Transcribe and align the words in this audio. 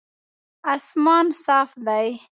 اسمان 0.73 1.25
صاف 1.43 1.69
دی 1.85 2.07